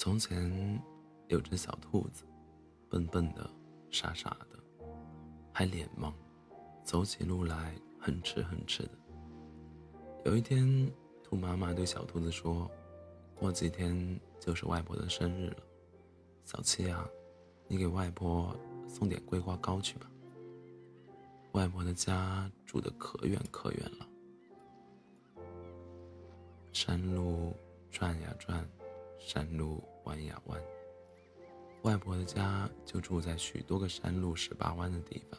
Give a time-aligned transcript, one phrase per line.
[0.00, 0.82] 从前
[1.28, 2.24] 有只小兔子，
[2.88, 3.50] 笨笨的，
[3.90, 4.58] 傻傻的，
[5.52, 6.10] 还脸盲，
[6.82, 8.92] 走起路来哼哧哼哧的。
[10.24, 10.90] 有一天，
[11.22, 12.66] 兔妈妈对小兔子说
[13.38, 15.56] ：“过几天就是外婆的生日了，
[16.46, 17.06] 小七啊，
[17.68, 18.56] 你给外婆
[18.88, 20.10] 送点桂花糕去吧。
[21.52, 24.08] 外婆的家住的可远可远了，
[26.72, 27.52] 山路
[27.90, 28.66] 转呀转，
[29.20, 30.60] 山路。”弯呀弯，
[31.82, 35.38] 外婆的家就住在许多个山路十八弯的地方。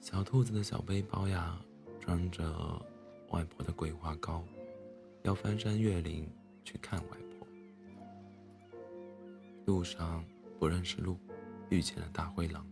[0.00, 1.60] 小兔子的小背包呀，
[2.00, 2.80] 装着
[3.30, 4.42] 外婆的桂花糕，
[5.22, 6.32] 要翻山越岭
[6.64, 7.46] 去看外婆。
[9.66, 10.24] 路上
[10.58, 11.18] 不认识路，
[11.68, 12.64] 遇见了大灰狼。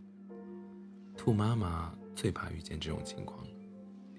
[1.15, 3.45] 兔妈妈最怕遇见这种情况，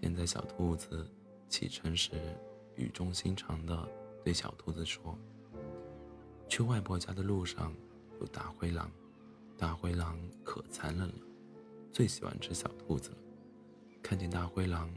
[0.01, 1.11] 便在小兔子
[1.49, 2.13] 启程时，
[2.77, 3.89] 语重心长地
[4.29, 5.17] 对小兔子说。
[6.51, 7.73] 去外婆家的路上
[8.21, 8.91] 有大灰狼，
[9.57, 11.15] 大灰狼可残忍了，
[11.91, 13.17] 最喜欢吃小兔子了。
[14.03, 14.93] 看见大灰狼，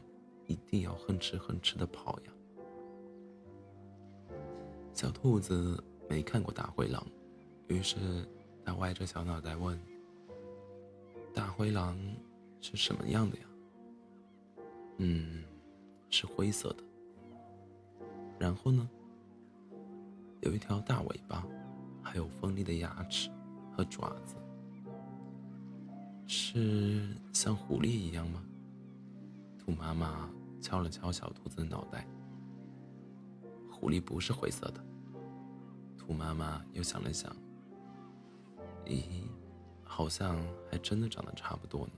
[0.47, 2.33] 一定要哼哧哼哧的跑呀。
[4.93, 7.01] 小兔子没看过大灰狼，
[7.69, 8.27] 于是
[8.65, 9.79] 他歪着小脑袋问
[11.33, 11.97] ：“大灰狼
[12.59, 13.45] 是什么样的呀
[14.99, 15.45] ？”“嗯，
[16.09, 16.83] 是灰色的。
[18.37, 18.89] ”“然后呢？”
[20.41, 21.45] 有一条大尾巴，
[22.01, 23.29] 还有锋利的牙齿
[23.71, 24.35] 和爪子，
[26.25, 28.43] 是像狐狸一样吗？
[29.59, 30.27] 兔妈妈
[30.59, 32.07] 敲了敲小兔子的脑袋。
[33.69, 34.83] 狐狸不是灰色的。
[35.95, 37.31] 兔妈妈又想了想，
[38.85, 39.23] 咦，
[39.83, 40.35] 好像
[40.71, 41.93] 还真的长得差不多呢。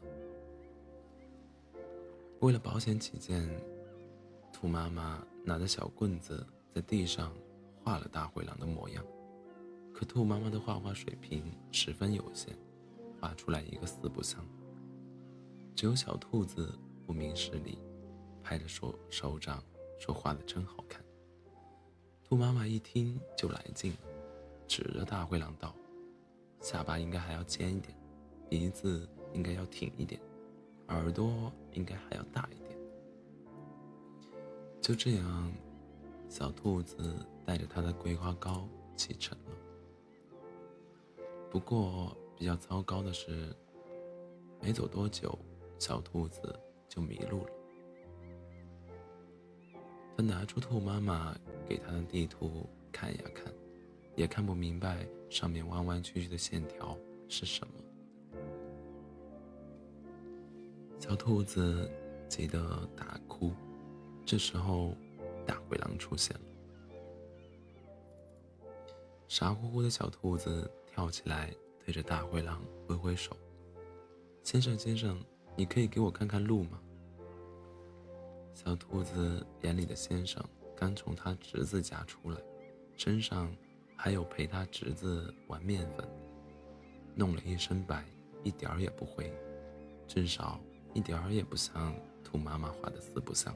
[2.42, 3.50] 为了保险起见，
[4.52, 7.32] 兔妈妈拿着小棍子在地上。
[7.84, 9.03] 画了大灰狼的模样，
[9.94, 12.58] 可兔妈妈的画画水平十分有限，
[13.19, 14.44] 画出来一个四不像。
[15.75, 16.74] 只有小兔子
[17.06, 17.78] 不明事理，
[18.41, 19.62] 拍着手手掌
[20.00, 21.03] 说：“画的真好看。”
[22.24, 23.94] 兔妈妈一听就来劲，
[24.66, 25.75] 指着大灰狼道
[26.62, 27.94] ：“下巴应该还要尖一点，
[28.50, 30.22] 鼻子应该要挺一点，
[30.88, 32.79] 耳朵应该还要大一点。”
[34.79, 35.53] 就这样。
[36.34, 36.98] 小兔子
[37.46, 39.52] 带着它的桂花糕启程了。
[41.52, 43.56] 不过比较糟糕的是，
[44.60, 45.38] 没走多久，
[45.78, 47.52] 小兔子就迷路了。
[50.18, 53.54] 他拿出兔妈妈给他的地图看呀看，
[54.16, 56.98] 也看不明白上面弯弯曲曲的线条
[57.30, 57.74] 是什么。
[60.98, 61.88] 小兔子
[62.28, 63.52] 急得大哭。
[64.26, 64.98] 这时候。
[65.46, 66.44] 大灰狼出现了，
[69.28, 71.54] 傻乎乎的小兔子跳起来，
[71.86, 73.36] 对着大灰狼挥挥手
[74.44, 75.20] ：“先生，先生，
[75.56, 76.80] 你可以给我看看路吗？”
[78.53, 80.44] 小兔子眼里的先生
[80.76, 82.38] 刚从他侄子家出来，
[82.96, 83.52] 身上
[83.96, 86.08] 还有陪他侄子玩面粉，
[87.16, 88.06] 弄了一身白，
[88.44, 89.34] 一点儿也不灰，
[90.08, 90.59] 至少
[90.94, 93.53] 一点儿也不像兔妈妈画的四不像。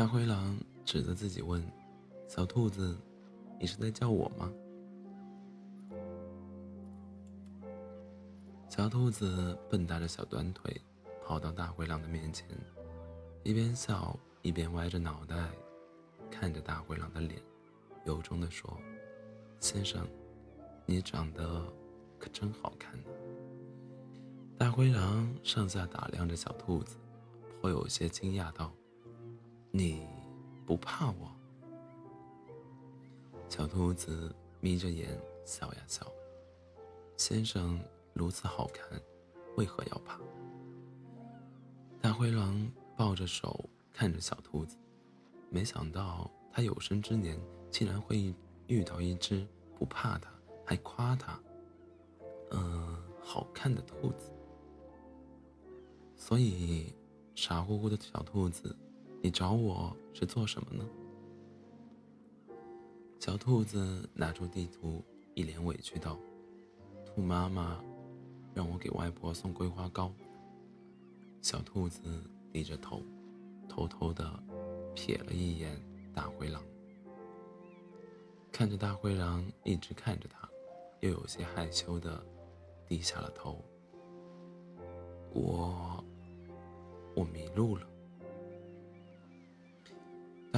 [0.00, 1.62] 大灰狼指着自己问
[2.26, 2.96] ：“小兔子，
[3.58, 4.50] 你是在叫我吗？”
[8.66, 10.74] 小兔子蹦跶着小短腿，
[11.22, 12.48] 跑到大灰狼的面前，
[13.42, 15.50] 一边笑一边歪着脑袋，
[16.30, 17.38] 看着大灰狼的脸，
[18.06, 18.74] 由衷地说
[19.60, 20.08] ：“先生，
[20.86, 21.62] 你长得
[22.18, 23.10] 可真好看呢。”
[24.56, 26.96] 大灰狼上下打量着小兔子，
[27.60, 28.72] 颇有些惊讶道。
[29.72, 30.06] 你
[30.66, 31.30] 不怕我？
[33.48, 36.04] 小兔子眯着眼笑呀笑。
[37.16, 37.80] 先生
[38.12, 39.00] 如此好看，
[39.56, 40.18] 为何要怕？
[42.00, 44.76] 大灰狼抱着手看着小兔子，
[45.50, 47.38] 没想到他有生之年
[47.70, 48.34] 竟然会
[48.66, 49.46] 遇到一只
[49.78, 50.30] 不怕他
[50.64, 51.40] 还夸他，
[52.50, 54.32] 嗯，好看的兔子。
[56.16, 56.92] 所以，
[57.34, 58.76] 傻乎乎的小兔子。
[59.22, 60.88] 你找我是做什么呢？
[63.18, 66.18] 小兔子拿出地图，一脸委屈道
[67.04, 67.84] ：“兔妈妈
[68.54, 70.10] 让我给外婆送桂花糕。”
[71.42, 72.00] 小兔子
[72.50, 73.02] 低着头，
[73.68, 74.42] 偷偷的
[74.94, 75.78] 瞥了一眼
[76.14, 76.62] 大灰狼，
[78.50, 80.48] 看着大灰狼一直看着他，
[81.00, 82.24] 又有些害羞的
[82.86, 83.62] 低下了头。
[85.34, 86.02] 我，
[87.14, 87.86] 我迷路了。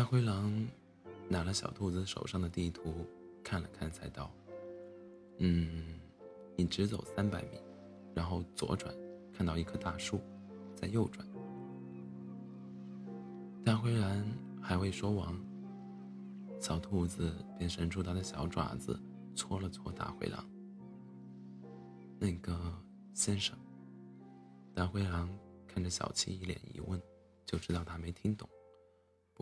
[0.02, 0.66] 大灰狼
[1.28, 3.06] 拿了小兔子手上的地图
[3.44, 4.34] 看了看，才道
[5.38, 6.00] ：“嗯，
[6.56, 7.50] 你直走三百米，
[8.12, 8.92] 然后左转，
[9.32, 10.20] 看到一棵大树，
[10.74, 11.24] 再右转。”
[13.64, 14.26] 大灰狼
[14.60, 15.32] 还未说完，
[16.58, 19.00] 小兔子便伸出它的小爪子
[19.36, 20.44] 搓了搓大灰狼。
[22.18, 22.76] 那个
[23.14, 23.56] 先生，
[24.74, 25.28] 大灰狼
[25.68, 27.00] 看着小七一脸疑问，
[27.46, 28.48] 就知道他没听懂，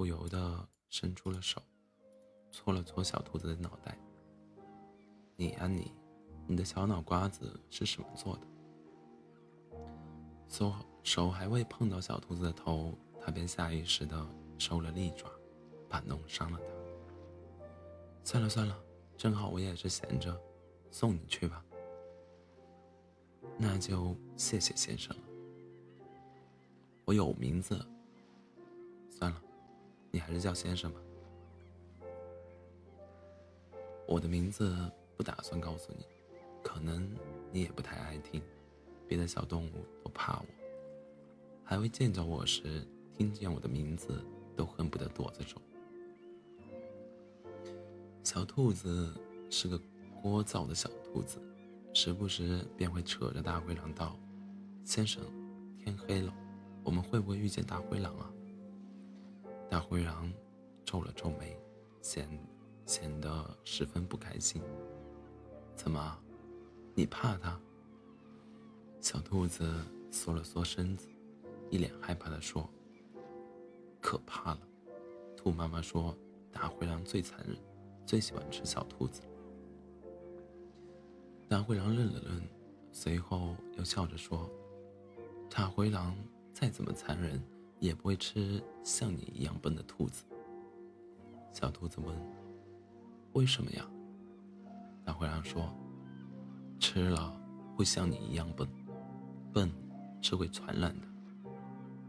[0.00, 1.61] 不由得伸出了手，
[2.50, 3.99] 搓了搓小兔子的脑袋。
[5.37, 5.93] 你呀你，
[6.47, 9.79] 你的小脑瓜子是什么做的？
[10.49, 12.97] 手手还未碰到小兔子的头。
[13.20, 14.26] 他便下意识地
[14.56, 15.31] 收了利爪，
[15.87, 16.64] 怕弄伤了它。
[18.25, 18.82] 算了算了，
[19.19, 20.35] 正好我也是闲着，
[20.91, 21.62] 送你去吧。
[23.58, 25.23] 那就谢谢先生了。
[27.05, 27.87] 我有名字。
[29.11, 29.43] 算了，
[30.11, 31.01] 你还是叫先生吧。
[34.07, 34.77] 我的名字
[35.17, 36.05] 不打算告诉你，
[36.62, 37.09] 可能
[37.53, 38.43] 你也不太爱听，
[39.07, 40.47] 别的小动物都怕我，
[41.65, 42.87] 还未见着我时。
[43.12, 44.25] 听见我的名字，
[44.57, 45.61] 都恨不得躲着走。
[48.25, 49.12] 小兔子
[49.51, 49.79] 是个
[50.23, 51.39] 聒噪的小兔子，
[51.93, 54.19] 时不时便会扯着大灰狼道
[54.87, 55.23] ：“先生，
[55.77, 56.33] 天黑了，
[56.83, 58.33] 我们会不会遇见大灰狼啊？”
[59.71, 60.29] 大灰狼
[60.85, 61.57] 皱了皱眉，
[62.03, 62.29] 显
[62.87, 64.61] 显得十分不开心。
[65.77, 66.19] 怎么，
[66.93, 67.57] 你怕他？
[69.01, 69.73] 小兔子
[70.11, 71.09] 缩了缩身子，
[71.71, 72.69] 一脸害怕地说。
[74.01, 74.61] 可怕了，
[75.37, 76.19] 兔妈妈说
[76.51, 77.57] ：“大灰狼最残忍，
[78.05, 79.23] 最喜欢吃小兔子。”
[81.47, 82.43] 大灰狼愣了愣，
[82.91, 84.51] 随后又笑着说
[85.49, 86.17] ：“大灰狼
[86.53, 87.41] 再怎么残忍，
[87.81, 90.23] 也不会吃像你一样笨的兔子。”
[91.53, 92.17] 小兔子问
[93.35, 93.85] ：“为什么呀？”
[95.05, 95.75] 大灰狼说
[96.79, 97.37] ：“吃了
[97.75, 98.69] 会像你一样笨，
[99.53, 99.69] 笨
[100.23, 101.09] 是会传染的。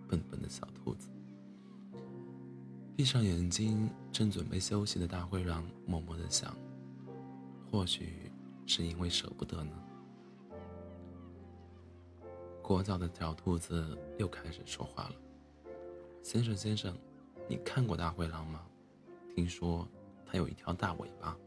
[0.07, 1.09] 笨笨的小兔子。”
[2.95, 6.55] 闭上眼睛，正准备休息的大灰狼默默的想
[7.71, 8.31] ：“或许
[8.67, 9.71] 是因为舍不得呢。”
[12.61, 15.15] 聒噪的小兔子又开始说话了
[16.23, 16.95] ：“先生，先生，
[17.47, 18.65] 你看过大灰狼吗？
[19.35, 19.87] 听说
[20.25, 21.37] 它有一条大尾巴。”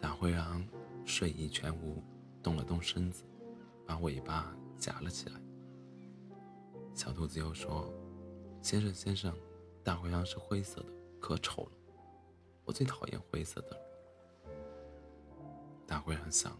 [0.00, 0.66] 大灰狼
[1.04, 2.02] 睡意全无，
[2.42, 3.24] 动了动身子，
[3.86, 5.40] 把尾巴夹了起来。
[6.94, 7.92] 小兔子又说。
[8.62, 9.36] 先生，先生，
[9.82, 11.72] 大灰狼是灰色的，可丑了。
[12.64, 13.76] 我最讨厌灰色的。
[15.84, 16.56] 大灰狼想，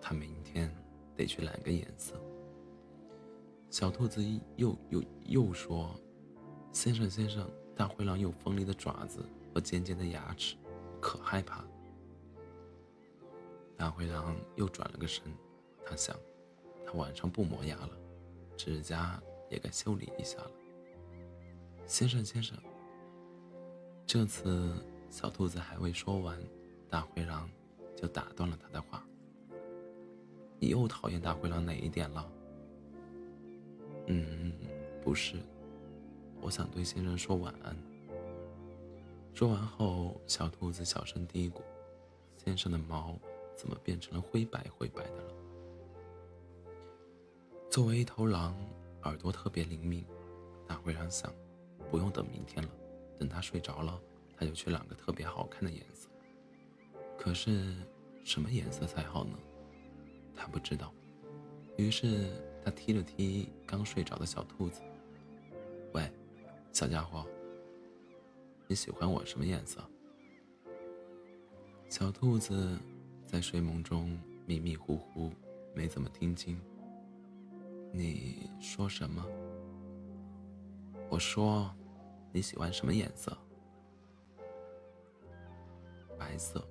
[0.00, 0.72] 他明天
[1.16, 2.14] 得去染个颜色。
[3.70, 4.20] 小兔子
[4.56, 5.94] 又又又说
[6.72, 9.24] ：“先生，先生，大灰狼有锋利的爪子
[9.54, 10.56] 和尖尖的牙齿，
[11.00, 11.64] 可害怕。”
[13.78, 15.22] 大灰狼又转了个身，
[15.86, 16.16] 他想，
[16.84, 17.90] 他晚上不磨牙了，
[18.56, 20.50] 指甲也该修理一下了。
[21.86, 22.58] 先生，先生。
[24.04, 24.74] 这次
[25.08, 26.36] 小兔子还未说完，
[26.88, 27.48] 大灰狼
[27.96, 29.06] 就打断了他的话
[30.58, 32.28] ：“你又讨厌大灰狼哪一点了
[34.12, 34.52] ？”“嗯，
[35.04, 35.36] 不是，
[36.40, 37.76] 我想对先生说晚安。”
[39.32, 41.60] 说完后，小兔子小声嘀咕
[42.36, 43.16] ：“先生的毛
[43.56, 45.32] 怎么变成了灰白灰白的了？”
[47.70, 48.56] 作为一头狼，
[49.04, 50.04] 耳朵特别灵敏，
[50.66, 51.32] 大灰狼想。
[51.90, 52.70] 不用等明天了，
[53.18, 54.00] 等他睡着了，
[54.36, 56.08] 他就去染个特别好看的颜色。
[57.18, 57.74] 可是
[58.24, 59.36] 什么颜色才好呢？
[60.36, 60.92] 他不知道。
[61.76, 62.30] 于是
[62.64, 64.80] 他踢了踢刚睡着的小兔子
[65.92, 66.10] ：“喂，
[66.72, 67.26] 小家伙，
[68.66, 69.82] 你喜欢我什么颜色？”
[71.88, 72.78] 小兔子
[73.26, 75.32] 在睡梦中迷迷糊糊，
[75.74, 76.60] 没怎么听清。
[77.92, 79.26] 你说什么？
[81.08, 81.70] 我说。
[82.32, 83.36] 你喜欢什么颜色？
[86.16, 86.64] 白色，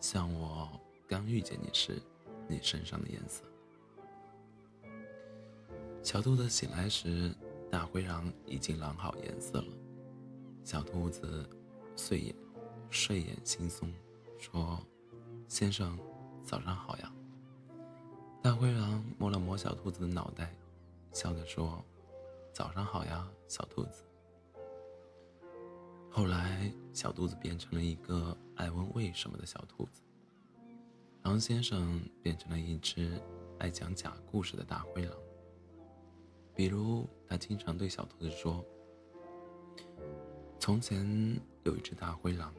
[0.00, 2.00] 像我刚遇见你时，
[2.48, 3.44] 你身上的颜色。
[6.04, 7.34] 小兔子醒来时，
[7.70, 9.68] 大灰狼已经染好颜色了。
[10.62, 11.48] 小兔子
[11.96, 12.36] 睡眼
[12.90, 13.90] 睡眼惺忪，
[14.38, 14.78] 说
[15.48, 15.98] ：“先生，
[16.44, 17.10] 早上好呀。”
[18.42, 20.54] 大灰狼摸了摸小兔子的脑袋，
[21.10, 21.82] 笑着说
[22.52, 24.04] ：“早上好呀，小兔子。”
[26.12, 30.02] 后来，小兔子变成了一个爱问为什么的小兔子。
[31.22, 33.18] 狼先生变成了一只
[33.58, 35.16] 爱讲假故事的大灰狼。
[36.54, 38.64] 比如，他经常对小兔子说
[40.60, 41.04] ：“从前
[41.64, 42.54] 有一只大灰狼，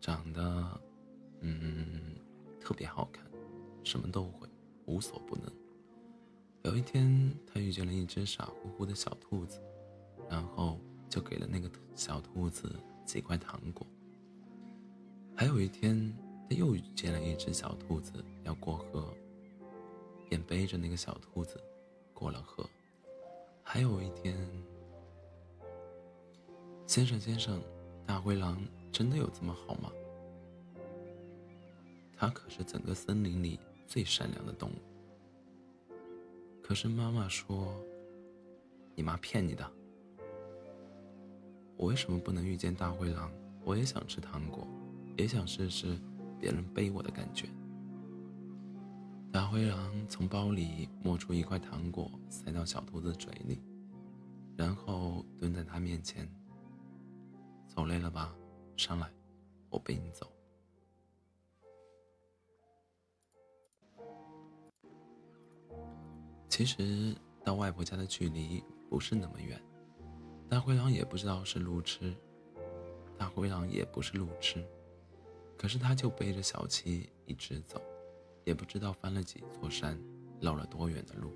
[0.00, 0.80] 长得，
[1.40, 2.14] 嗯，
[2.60, 3.24] 特别好看，
[3.82, 4.48] 什么都会，
[4.86, 5.52] 无所不能。
[6.62, 9.60] 有一天，他遇见了一只傻乎乎的小兔子，
[10.30, 10.78] 然后
[11.08, 12.72] 就给了那个小兔子
[13.04, 13.84] 几块糖果。
[15.34, 16.16] 还有一天，
[16.48, 19.12] 他又遇见了一只小兔子要过河，
[20.28, 21.60] 便背着那个小兔子
[22.14, 22.64] 过了河。
[23.74, 24.36] 还有一天，
[26.86, 27.58] 先生先生，
[28.04, 28.62] 大灰狼
[28.92, 29.90] 真的有这么好吗？
[32.14, 34.74] 它可是整个森林里最善良的动物。
[36.62, 37.74] 可是妈妈说
[38.94, 39.66] ：“你妈骗你的。”
[41.78, 43.32] 我为什么不能遇见大灰狼？
[43.64, 44.68] 我也想吃糖果，
[45.16, 45.98] 也想试试
[46.38, 47.48] 别人背我的感觉。
[49.32, 53.62] 大灰狼从包里摸出一块糖果，塞到小兔子嘴里，
[54.58, 56.28] 然后蹲在它面前。
[57.66, 58.36] 走累了吧？
[58.76, 59.10] 上来，
[59.70, 60.30] 我背你走。
[66.46, 69.58] 其实到外婆家的距离不是那么远，
[70.46, 72.14] 大灰狼也不知道是路痴，
[73.16, 74.62] 大灰狼也不是路痴，
[75.56, 77.80] 可是他就背着小七一直走，
[78.44, 79.98] 也不知道翻了几座山，
[80.40, 81.32] 绕了多远的路，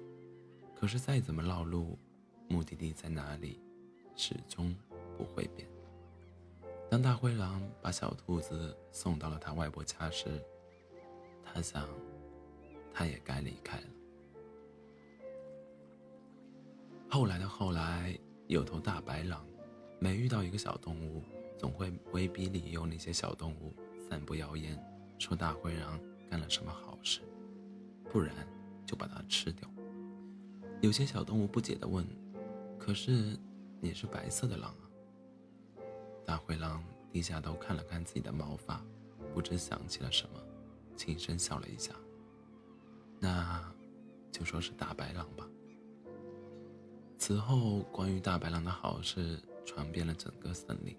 [0.74, 1.98] 可是再怎么绕路，
[2.48, 3.60] 目的地在哪里，
[4.16, 4.74] 始终
[5.16, 5.68] 不会变。
[6.90, 10.42] 当大灰狼把小兔子送到了他外婆家时，
[11.44, 11.88] 他想，
[12.92, 13.86] 他也该离开了。
[17.08, 19.46] 后来的后来，有头大白狼，
[19.98, 21.22] 每遇到一个小动物，
[21.56, 23.74] 总会威逼利诱那些小动物，
[24.08, 24.78] 散布谣言，
[25.18, 25.98] 说大灰狼
[26.30, 27.20] 干了什么好事，
[28.10, 28.34] 不然
[28.84, 29.68] 就把它吃掉。
[30.80, 32.06] 有些小动物不解地问
[32.78, 33.36] ：“可是
[33.80, 34.84] 你是白色的狼啊？”
[36.26, 38.84] 大灰狼低下头看了看自己的毛发，
[39.32, 40.40] 不知想起了什么，
[40.96, 41.94] 轻声笑了一下
[43.18, 43.72] ：“那，
[44.30, 45.48] 就说是大白狼吧。”
[47.18, 50.94] 此后，关于大白狼的好事传遍了整个森林。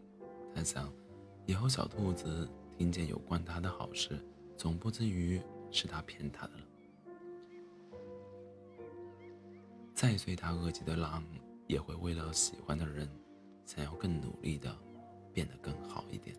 [0.56, 0.92] 他想，
[1.46, 4.20] 以后小兔子听见有关他的好事，
[4.58, 5.40] 总不至于
[5.72, 6.64] 是他骗他的了。
[9.94, 11.24] 再罪大恶极的狼，
[11.68, 13.08] 也会为了喜欢的人，
[13.66, 14.76] 想要更努力的
[15.32, 16.36] 变得更好一点。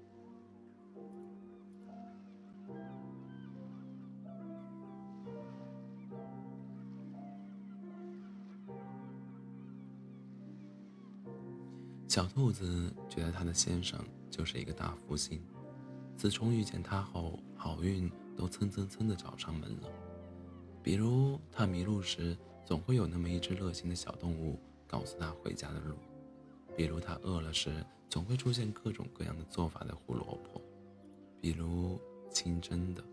[12.08, 13.98] 小兔子觉得它的先生
[14.28, 15.40] 就是一个大福星，
[16.16, 19.88] 自从遇见他后，好运都蹭蹭蹭的找上门了。
[20.82, 22.34] 比如他迷路时，
[22.64, 25.96] 总会有那么一只热心的小动物告诉他回家的路；
[26.74, 30.58] 比如他饿了时，总会出现各种各样的做法的胡萝卜；
[31.40, 32.00] 比如
[32.30, 33.04] 清蒸的、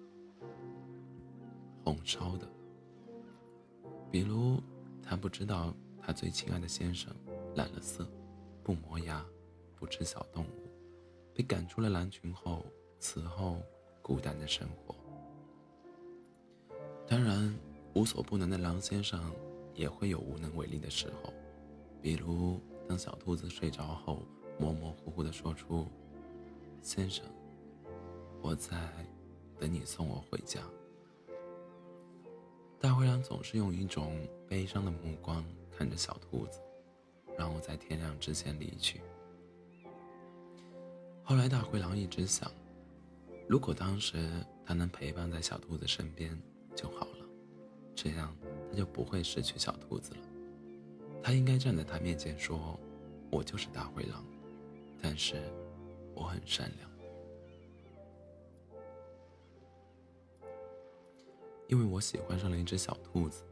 [1.83, 2.47] 红烧的；
[4.09, 4.61] 比如
[5.03, 7.13] 他不知道他最亲爱的先生
[7.55, 8.07] 染了色。
[8.63, 9.23] 不磨牙，
[9.75, 10.69] 不吃小动物，
[11.35, 12.65] 被赶出了狼群后，
[12.97, 13.61] 此后
[14.05, 14.93] 孤单的生活。
[17.07, 17.51] 当然，
[17.95, 19.33] 无所不能的狼先生
[19.73, 21.33] 也会有无能为力的时候，
[22.03, 24.19] 比如当小兔子睡着后，
[24.59, 25.87] 模模糊糊的说出
[26.83, 27.25] ：“先生，
[28.43, 28.77] 我在
[29.59, 30.61] 等你送我回家。”
[32.79, 34.15] 大灰狼总是用一种
[34.47, 35.43] 悲伤的目光
[35.75, 36.59] 看着小兔子。
[37.37, 39.01] 让我在天亮之前离去。
[41.23, 42.49] 后来，大灰狼一直想，
[43.47, 44.17] 如果当时
[44.65, 46.37] 他能陪伴在小兔子身边
[46.75, 47.25] 就好了，
[47.93, 48.35] 这样
[48.71, 50.21] 他就不会失去小兔子了。
[51.21, 52.79] 他应该站在他面前说
[53.31, 54.25] ：“我就是大灰狼，
[55.01, 55.41] 但是
[56.13, 56.89] 我很善良，
[61.67, 63.43] 因为我喜欢上了一只小兔子，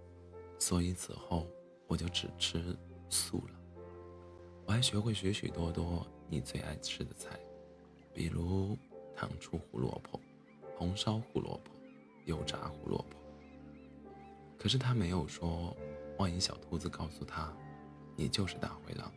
[0.57, 1.47] 所以此后
[1.87, 2.75] 我就只吃
[3.09, 3.59] 素了。”
[4.65, 7.39] 我还学会许许多多你最爱吃的菜，
[8.13, 8.77] 比如
[9.15, 10.19] 糖醋胡萝卜、
[10.75, 11.71] 红烧胡萝卜、
[12.25, 13.17] 油炸胡萝卜。
[14.57, 15.75] 可是他没有说，
[16.17, 17.53] 万一小兔子告诉他，
[18.15, 19.11] 你就是大灰狼，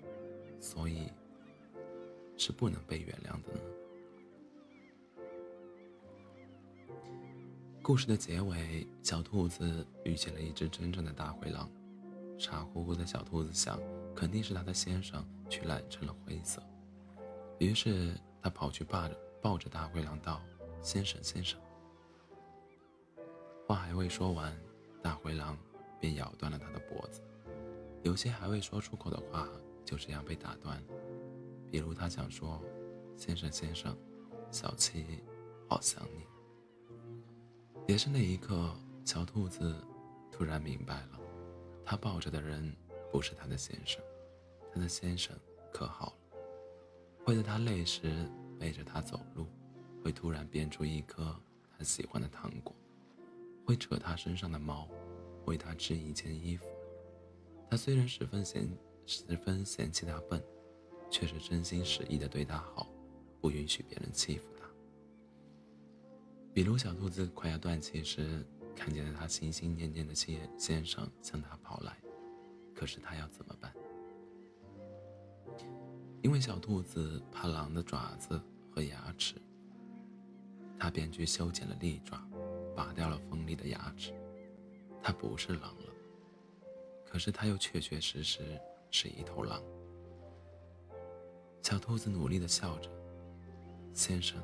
[0.60, 1.08] 所以
[2.36, 3.60] 是不能被原谅的呢？
[7.82, 11.70] 故事的结尾，小兔子遇见了一只真正的大灰狼。
[12.36, 13.80] 傻乎乎的小兔子想，
[14.14, 16.62] 肯定是他的先生去染成了灰色。
[17.58, 20.42] 于是他跑去霸着抱着大灰狼道
[20.82, 21.60] ：“先生，先生。”
[23.66, 24.56] 话还未说完，
[25.02, 25.56] 大灰狼
[26.00, 27.20] 便咬断了他的脖子。
[28.02, 29.48] 有些还未说出口的话
[29.84, 30.86] 就这样被打断了。
[31.70, 32.62] 比如他想说
[33.16, 33.96] ：“先生，先生，
[34.52, 35.24] 小七
[35.68, 36.24] 好想你。”
[37.88, 38.72] 也是那一刻，
[39.04, 39.74] 小兔子
[40.30, 41.20] 突然明白了，
[41.84, 42.72] 他抱着的人
[43.10, 44.00] 不是他的先生，
[44.72, 45.36] 他的先生
[45.72, 46.38] 可好了，
[47.24, 49.46] 会在他累时背着他走路，
[50.02, 51.34] 会突然变出一颗
[51.76, 52.74] 他喜欢的糖果，
[53.64, 54.88] 会扯他身上的毛，
[55.44, 56.66] 为他织一件衣服。
[57.70, 58.68] 他虽然十分嫌
[59.04, 60.42] 十分嫌弃他笨，
[61.10, 62.88] 却是真心实意的对他好，
[63.40, 64.66] 不允许别人欺负他。
[66.54, 71.96] 比如小兔子快要断气时，看见了他心心念念的先先生向他跑来，
[72.74, 73.72] 可是他要怎么办？
[76.22, 79.34] 因为小兔子怕狼的爪子和牙齿，
[80.78, 82.20] 他便去修剪了利爪，
[82.74, 84.12] 拔掉了锋利的牙齿。
[85.02, 85.92] 他不是狼了。
[87.04, 89.62] 可是他又确确实实是一头狼。
[91.62, 92.90] 小兔子努力的笑着
[93.94, 94.42] ：“先生，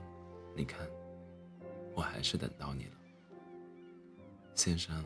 [0.56, 0.88] 你看，
[1.94, 2.92] 我还是等到你了。
[4.54, 5.04] 先生，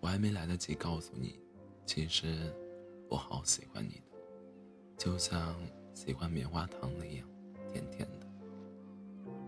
[0.00, 1.38] 我还没来得及告诉你，
[1.84, 2.52] 其实
[3.08, 4.15] 我好喜欢你的，
[4.96, 5.54] 就像
[5.94, 7.28] 喜欢棉花糖那样
[7.72, 8.26] 甜甜的。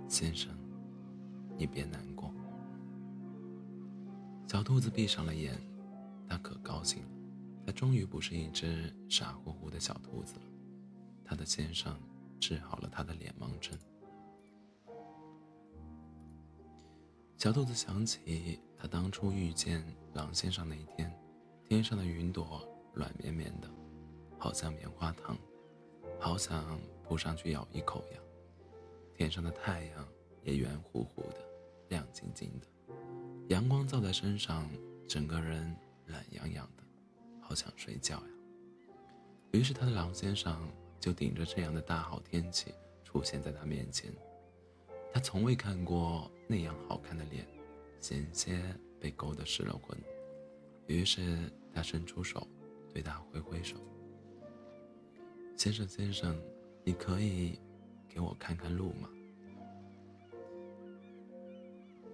[0.08, 0.52] 先生，
[1.56, 2.32] 你别难过。”
[4.46, 5.58] 小兔子闭上了眼。
[6.30, 7.08] 它可高兴了，
[7.64, 10.42] 它终于不是一只傻乎乎的小兔子了。
[11.24, 11.98] 它的先生
[12.38, 13.72] 治好了它的脸盲症。
[17.38, 21.10] 小兔子想起它当初遇见狼先生那一天，
[21.64, 23.70] 天上的云朵软绵绵的，
[24.38, 25.36] 好像棉花糖，
[26.18, 28.18] 好想扑上去咬一口呀。
[29.14, 30.08] 天上的太阳
[30.42, 31.44] 也圆乎乎的，
[31.88, 32.66] 亮晶晶的，
[33.48, 34.68] 阳光照在身上，
[35.06, 35.76] 整个人。
[36.10, 36.82] 懒洋洋的，
[37.38, 38.30] 好想睡觉呀。
[39.52, 40.66] 于是他的狼先生
[40.98, 42.72] 就顶着这样的大好天气
[43.04, 44.10] 出现在他面前。
[45.12, 47.46] 他从未看过那样好看的脸，
[48.00, 48.58] 险些
[48.98, 49.98] 被勾得失了魂。
[50.86, 52.48] 于是他伸出手，
[52.90, 53.76] 对他挥挥手
[55.58, 56.40] ：“先生，先生，
[56.84, 57.58] 你可以
[58.08, 59.10] 给我看看路吗？”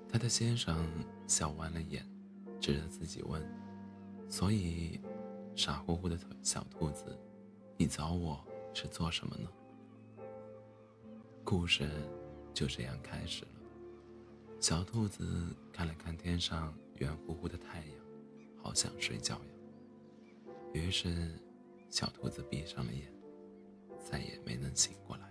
[0.08, 0.88] 他的先生
[1.26, 2.02] 笑弯了眼，
[2.58, 3.46] 指着自己问。
[4.30, 4.98] 所以，
[5.54, 7.04] 傻乎乎的小兔子，
[7.76, 9.46] 你找我是做什么呢？
[11.44, 11.86] 故事
[12.54, 13.50] 就这样开始了。
[14.58, 17.96] 小兔子看了看天上圆乎乎的太阳，
[18.56, 19.50] 好想睡觉呀。
[20.72, 21.38] 于是，
[21.90, 23.12] 小兔子闭上了眼，
[24.04, 25.23] 再也没能醒过来。